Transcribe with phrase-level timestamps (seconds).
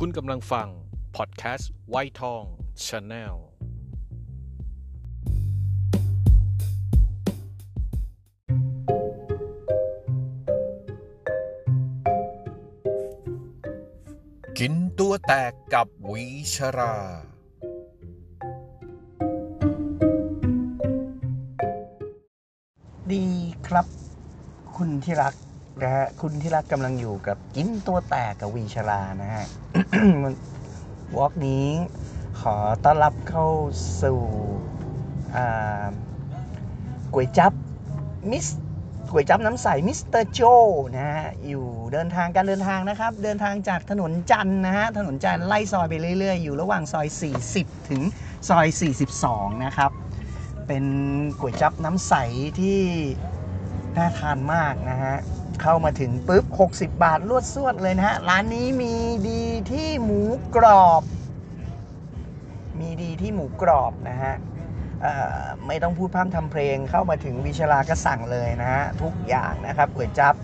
[0.00, 0.68] คุณกำลังฟัง
[1.16, 2.42] พอดแคสต์ไวท์ทอง
[2.86, 3.36] Channel
[14.58, 16.94] กินตัวแตกกับวีชรา
[23.12, 23.24] ดี
[23.66, 23.86] ครับ
[24.76, 25.34] คุณที่รัก
[25.82, 29.46] นะฮะคุณที่รักกำลังอยู่กับกินตัวแตกกับวีชรานะฮะ
[31.16, 31.66] วอล์กนี้
[32.40, 33.46] ขอต้อนรับเข้า
[34.02, 34.20] สู่
[35.34, 35.86] อ่า
[37.14, 37.52] ก๋วยจั๊บ
[38.30, 38.46] มิส
[39.12, 40.40] ก๋วยจั๊บน้ำใสมิสเตอร์โจ
[40.96, 47.06] นะฮะอยู่เดินทางการเดินทางนะครับ เดินทางจากถนนจันนะฮะถนนจันไล่ซอยไปเรื่อย ๆ อยู่ระหว่างซอย
[47.48, 48.02] 40 ถึง
[48.48, 48.66] ซอย
[49.14, 49.90] 42 นะครับ
[50.66, 50.84] เป็น
[51.40, 52.14] ก๋วยจับน้ำใส
[52.60, 52.80] ที่
[53.96, 55.16] น่าทานมากนะฮะ
[55.62, 58.94] เข้ามาถึงปุ๊บ 60 บาทรวดสวดเลยนะฮะ ร้านนี้มี
[59.28, 60.22] ดีที่หมู
[60.56, 61.02] กรอบ
[62.80, 64.34] มีดีที่หมูกรอบนะฮะ
[65.66, 70.34] ไม่ต้องพูดพร่ำทำเพลงเข้ามาถึงวิชาลาก็สั่งเลยนะฮะ ทุกอย่างนะครับก๋วยจับ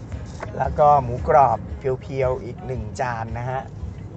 [0.58, 3.60] แล้วก็หมูกรอบเพียวๆอีกหนึ่งจานนะฮะ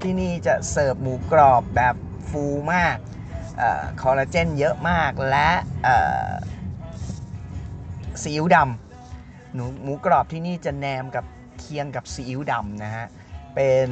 [0.01, 1.95] ที่นี่จะเสิร์ฟหมูกรอบแบบ
[2.29, 2.97] ฟูมาก
[4.01, 5.49] คอลลาเจนเยอะมากและ
[8.21, 8.84] ซีอิ๊วดำ
[9.55, 11.25] หนูหมูกรอบที่นี่จะแนมกับ
[11.59, 13.05] เคียงกับซีอิ๊วดำนะฮะ
[13.55, 13.89] เป็น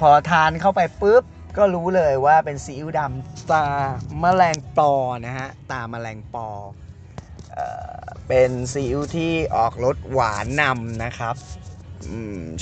[0.00, 1.24] พอทานเข้าไปปุ๊บ
[1.58, 3.64] ก็รู้เลยว่าเป็นซีอิ๊วดำตา
[4.20, 4.92] แมลงปอ
[5.26, 6.48] นะฮะ ตาแมลงปอ
[7.52, 7.66] เอ่
[8.00, 11.34] อเป็นซีอิ๊วที่ออกรสหวานนำนะครับ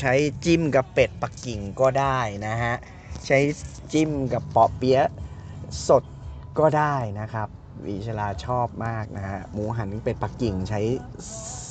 [0.01, 2.75] ใช้จิ้มกับเป็ดปักกิ่งก็ได้นะฮะ
[3.27, 3.39] ใช้
[3.93, 5.09] จิ้มกับปอเปี๊ยะ
[5.89, 6.05] สด
[6.59, 7.49] ก็ได้นะครับ
[7.87, 10.81] วิชลาชอบมากนะฮะ หมูหันเป็ดปักกิ่งใช้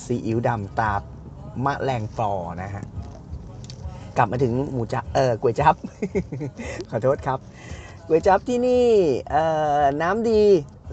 [0.08, 0.94] ซีอิ๊วดำตา
[1.66, 2.84] มะแรงปอนะฮะ
[4.18, 5.76] กลับมาถึงหมูจับเออก๋วยจับ
[6.90, 7.40] ขอโทษครับ
[8.08, 8.88] ก๋วยจับที่นี่
[9.32, 9.44] เอ่
[9.80, 10.44] อน้ำดี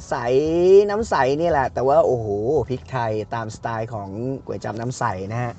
[0.08, 0.14] ใส
[0.90, 2.26] น้ำใสนี่แหละ แต่ว่าโอ้โห
[2.68, 4.08] พริกไทยตามสไตล์ของ
[4.46, 5.52] ก๋วยจับน้ำใสนะฮะ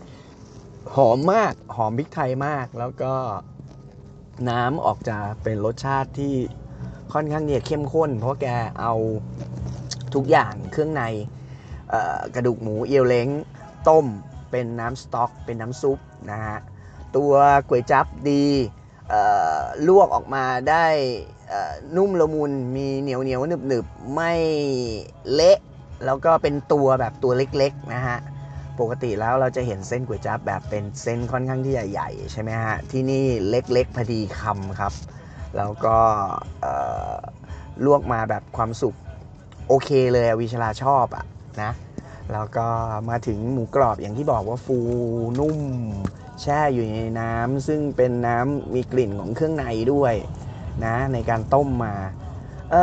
[0.96, 3.14] หอมมากหอมพริกไทยมากแล้วก็
[4.50, 6.34] น้ำออกจะเป็นรสชาติที่
[7.14, 8.48] ค่อนข้างเนี่ยเข้มข้น เพราะแก
[8.82, 8.94] เอา
[10.14, 11.04] ทุกอย่างเครื่องใน
[12.36, 13.28] กระดูกหมูเอียวเล้ง
[13.90, 14.06] ต้ม
[14.52, 16.00] เป็นน้ำสต๊อก เป็นน้ำซุป
[16.32, 16.58] นะฮะ
[17.16, 17.34] ตัว
[17.68, 18.46] ก๋วยจับดี
[19.88, 20.86] ลวกออกมาได้
[21.96, 24.34] นุ่มละมุนมีเหนียวเหนียวหนึบหนึบไม่
[25.34, 25.58] เละ
[26.06, 28.18] แล้วก็เป็นตัวแบบตัวเล็กๆนะฮะ
[28.80, 34.94] ปกติแล้วเราจะเห็นเส้นก๋วยจั๊บแบบเป็นเส้นค่อนข้างที่ใหญ่ๆใช่ไหมฮะที่นี่เล็กๆพอดีคำครับ
[35.58, 35.98] แล้วก็
[37.86, 38.96] ลวกมาแบบความสุก
[39.68, 41.26] โอเคเลยวิชลาชอบอะ
[41.64, 41.72] นะ
[42.34, 42.68] แล้วก็
[43.10, 44.78] มาถึงหมูกรอบอย่างที่บอกว่าฟู
[45.40, 45.60] นุ่ม
[46.42, 50.14] แช่อยู่ในน้ำซึ่งเป็นน้ำมีกลิ่นของเครื่องในด้วย
[50.86, 51.96] นะในการต้มมา
[52.72, 52.76] เอ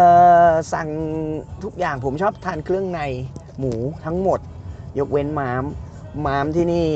[0.48, 0.88] อสั่ง
[1.62, 3.00] ทุกอย่างผมชอบทานเครื่องใน
[3.58, 3.72] หมู
[4.04, 4.40] ทั้งหมด
[4.98, 5.64] ยกเว้นม้าม
[6.26, 6.88] ม้ามที่นี่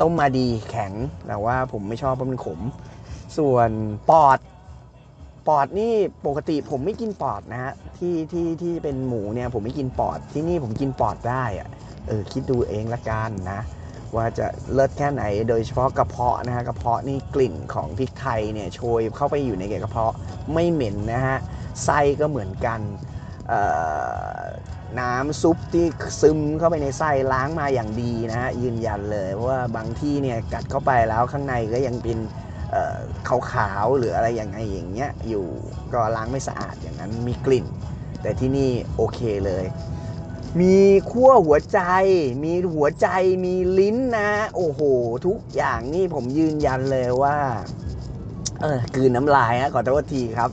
[0.00, 0.92] ต้มมาดีแข็ง
[1.26, 2.60] แต่ว่าผมไม่ชอบเพราะมันขม
[3.38, 3.70] ส่วน
[4.10, 4.38] ปอด
[5.48, 5.92] ปอดนี่
[6.26, 11.68] ปกติผมไม่กินปอดนะฮะที่ที่ที่เป็นหมูเนี่ยผมไม่กินปอดที่นี่ผมกินปอดได้อะ
[12.06, 13.60] เออคิดดูเองละกันนะ
[14.16, 20.14] ว่าจะเลิศแค่ไหนโดยเฉพาะกระเพาะนะฮะกระเพาะนี่กลิ่นของพริกไทยเนี่ยโชยเข้าไปอยู่ในกระเพาะ
[20.52, 21.38] ไม่เหม็นนะฮะ
[21.84, 22.80] ไส้ก็เหมือนกัน
[25.00, 25.86] น้ำซุปที่
[26.20, 32.18] ซึมเข้าไปในไส้ล้างมาอย่างดีนะฮะยืนยันเลยเพราะว่าบางที่เนี่ยกัดเข้าไปแล้วข้างในก็ยังเป็น
[33.28, 35.46] ขาวๆหรืออะไรอย่างไงอย่างเงี้ยอยู่
[35.92, 37.66] ก็ล้างไม่สะอาดอย่างนั้นมีกลิ่น
[38.22, 39.64] แต่ที่นี่โอเคเลย
[40.60, 40.76] มี
[41.10, 41.80] ขั้วหัวใจ
[42.44, 43.08] มีหัวใจ
[43.44, 44.80] มีลิ้นนะ โอ้โห
[45.26, 47.36] ทุกอย่างนี่ผมยืนยันเลยว่า
[48.60, 50.50] เออกลืนน้ำลายฮะขอโทษทีครับ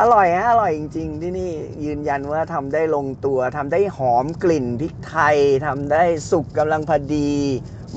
[0.00, 1.50] อร่อยฮะอร่อยจริง ๆ ที่นี่
[1.84, 5.36] ยืนยันว่าทำได้ลงตัวทำได้หอมกลิ่นพริกไทย
[5.66, 7.32] ทำได้สุกกำลังพอดี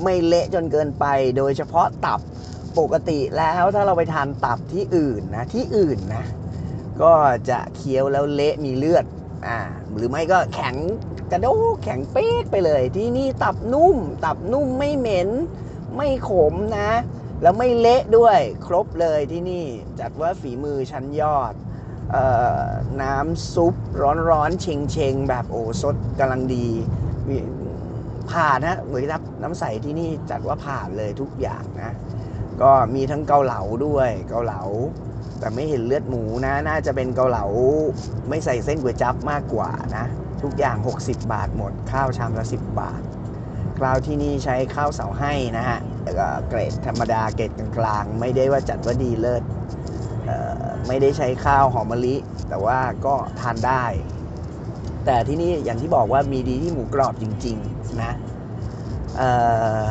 [0.02, 1.04] ไม่เละจนเกินไป
[1.36, 2.20] โดยเฉพาะตับ
[2.78, 6.24] ปกติแล้วถ้าเราไปทานตับที่อื่นนะที่อื่นนะ
[7.02, 7.12] ก็
[7.50, 9.04] จะเคี้ยวแล้วเละมีเลือด
[9.46, 9.58] อ่า
[9.94, 10.76] หรือไม่ก็แข็ง
[11.30, 15.28] กระโดกแข็งเป๊กไปเลย ที่นี่ตับนุ่ม ตับนุ่มไม่เหม็น
[15.96, 16.90] ไม่ขมนะ
[17.42, 19.64] แล้วไม่เละด้วยครบเลยที่นี่
[20.00, 21.54] จัดว่าฝีมือชั้นยอด
[22.14, 22.16] อ
[22.62, 22.66] อ
[23.02, 23.74] น้ำซุป
[24.30, 26.68] ร้อนๆเชงเชงๆแบบโอ้สดกำลังดี
[28.30, 31.94] ผ่านนะเหมือนกับน้ำใสที่นี่จัดว่าผ่านเลยทุกอย่างนะ
[32.62, 34.62] ก็มีทั้งเกาเหลาด้วยเกาเหลา
[35.38, 37.44] แต่ไม่เห็นเลือดหมูนะ น่าจะเป็นเกาเหลา
[38.28, 40.06] ไม่ใส่เส้นก๋วยจั๊บมากกว่านะ
[40.42, 43.00] ทุกอย่าง 60 บาทหมด ข้าวชามละ 10 บาท
[43.80, 45.78] กราวที่นี่ใช้ข้าวเสาให้นะฮะ
[46.18, 49.42] ก็เกรดธรรมดาเกรดกลางๆ ไม่ได้ว่าจัดว่าดีเลิศ
[50.86, 52.16] ไม่ได้ใช้ข้าวหอมมะลิ
[52.48, 53.84] แต่ว่าก็ทานได้
[55.06, 58.12] แต่ที่นี่อย่างที่บอกว่ามีดีที่หมูกรอบจริง ๆ นะ
[59.18, 59.22] เอ
[59.82, 59.84] อ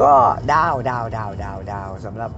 [0.00, 0.12] ก็
[0.52, 2.30] ดาวดาวดาวดาวดาวสำหรับ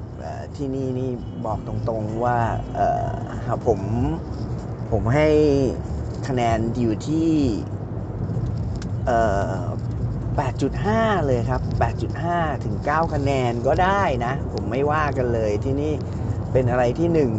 [0.56, 1.10] ที่นี่นี่
[1.46, 2.38] บอกตรงๆว่า
[2.74, 3.80] เออผม
[4.92, 5.28] ผมให้
[6.28, 7.30] คะแนนอยู่ที่
[9.06, 9.10] เอ
[9.56, 9.62] อ
[10.42, 11.62] 8.5 เลยครับ
[12.12, 15.92] 8.5 ถึง 9 คะแนนก็ได้นะ ผมไม่ว่ากันเลยที่นี่
[16.52, 17.30] เป็นอะไรที่หนึ่ง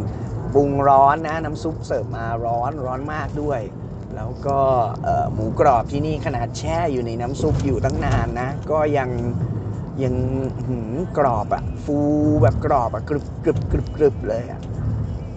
[0.54, 3.60] ปรุงร้อนนะ น้ำซุปเสิร์ฟมาร้อนร้อนมากด้วย
[4.16, 4.58] แล้วก็
[5.34, 9.10] หมูกรอบที่นี่ขนาดแช่อยู่ในน้ำซุปอยู่ตั้งนานนะ ก็ยัง
[10.02, 10.14] ยัง
[10.66, 11.98] หืมกรอบอะฟู
[12.42, 14.60] แบบกรอบอะกรึบกรึบกรึบกรึบเลยอะ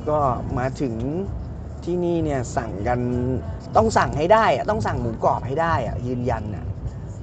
[0.09, 0.19] ก็
[0.57, 0.93] มาถึง
[1.83, 2.99] ที่นี่เนี่ยสั่งกัน
[3.75, 6.65] ต้องสั่งให้ได้อะต้องสั่งหมูกรอบให้ได้อะยืนยันอะ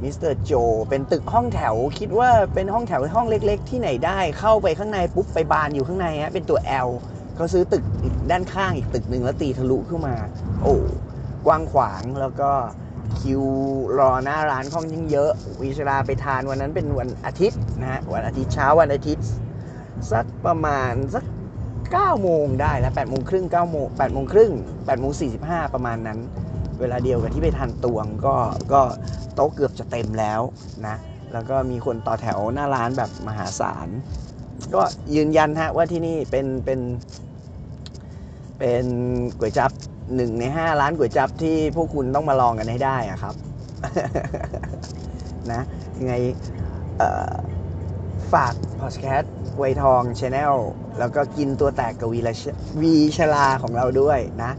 [0.03, 0.53] มิสเตอร์โจ
[0.89, 6.89] เป็นตึกห้องแถวคิดว่าเป็นห้องแถวห้องเล็ก ๆ ที่ไหนได้เข้าไปข้างในปุ๊บไปบานอยู่ข้างในฮะเป็นตัว L
[7.37, 10.15] เขาซื้อตึกอีกด้านข้างอีกตึกหนึ่งแล้วตีทะลุขึ้นมา
[10.63, 10.77] โอ้
[11.47, 12.51] กว้างขวางแล้วก็
[13.21, 13.43] คิว
[13.99, 15.31] รอหน้าร้านค่อนข้างเยอะ
[15.63, 19.27] วิชราไปทานวันนั้นเป็นวันอาทิตย์นะฮะวันอาทิตย์เช้าวันอาทิตย์
[20.13, 21.25] สักประมาณสัก
[21.75, 25.13] 9โมงได้แล้ว8โมงครึ่ง9โมง8โมงครึ่ง8โมง
[25.45, 26.19] 45 ประมาณนั้น
[26.81, 28.37] เวลาเดียวกับที่ไปทานตวงก็
[28.73, 28.83] ก็
[29.35, 30.41] โต๊ะเกือบจะเต็มแล้ว
[30.87, 30.97] นะ
[31.33, 33.89] แล้วก็มีคนต่อแถวหน้าร้านแบบมหาศาล
[34.75, 34.83] ก็
[35.15, 36.81] ยืนยันฮะว่าที่นี่เป็นเป็น
[38.59, 38.85] เป็น
[39.39, 39.71] ก๋วยจั๊บ
[40.15, 43.35] หนึ่งในห้าร้านก๋วยจั๊บที่พวกคุณต้องมาลองกันให้ได้อะครับ
[45.53, 45.63] นะ
[45.99, 46.15] ยังไง
[48.33, 50.55] ฝากพอดแคสต์ไวท์ทอง Channel
[50.99, 52.35] แล้วก็กินตัวแตกกับวีละ
[52.83, 54.53] วีชราของเราด้วยนะ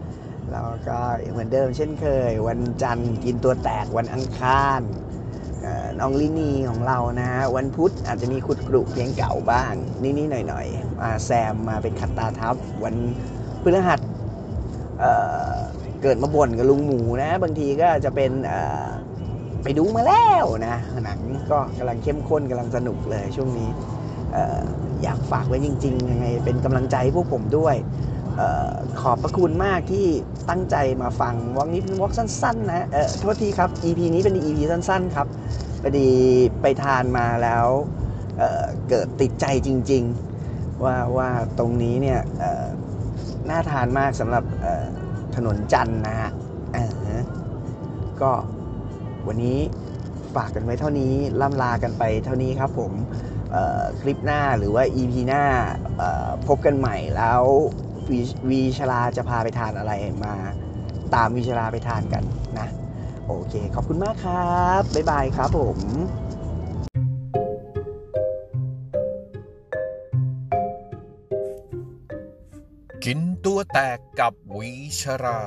[0.51, 0.97] แล้วก็
[1.31, 4.81] เหมือนเดิมเช่นเคย วันจันทร์กินตัวแตกวันอังคาร
[5.99, 12.95] น้องลินีของเรานะฮะวันพุธอาจจะมีขุดกรุเพลงเก่าบ้างนิดๆหน่อยๆมาแซมมาเป็นขัดตาทับวัน
[13.61, 13.99] พฤหัส
[14.99, 18.31] เเกิดมาบ่นกับลุงหมูนะ บางทีก็จะเป็น
[19.63, 21.19] ไปดูมาแล้วนะหนัง
[21.51, 23.69] ก็กำลังเข้มข้นกำลังสนุกเลยช่วงนี้
[24.35, 24.37] อ
[25.03, 27.75] อยากฝากไว้จริง ๆ ยังไง เป็นกำลังใจให้พวกผมด้วย
[28.39, 30.05] ออขอบพระคุณมากที่
[30.49, 35.27] ตั้งใจมาฟังวอกนี้เป็นวอกสั้น ๆ นะเออโทษทีครับ EP นี้เป็น EP สั้น ๆ ครับ
[35.81, 36.09] พอดี
[36.61, 37.65] ไปทานมาแล้ว
[38.37, 40.03] เเกิดติดใจจริง
[40.43, 42.19] ๆ ว่าว่าตรงนี้เนี่ย
[43.49, 44.43] น่าทานมากสำหรับ
[45.35, 46.31] ถนนจันนะฮะ
[48.21, 48.31] ก็
[49.27, 49.59] วันนี้
[50.35, 52.91] ฝากกันไว้เท่านี้ล่ำลากันไปเท่านี้ครับผม
[54.01, 55.43] คลิปหน้าหรือว่า EP หน้า
[56.47, 57.41] พบกันใหม่แล้ว
[58.49, 59.91] วีชลาจะพาไปทานอะไร
[60.25, 60.33] มา
[61.15, 62.23] ตามวีชลาไปทานกัน
[62.59, 62.67] นะ
[63.27, 65.79] โอเค ขอบคุณมากครับ บ๊ายบายครับผม
[73.57, 74.71] ตัวแตกกับวิ
[75.01, 75.41] ชรา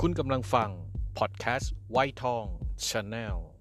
[0.00, 0.70] คุณกำลังฟัง
[1.18, 2.44] พอดแคสต์ไวทอง
[2.86, 3.55] ชาแนล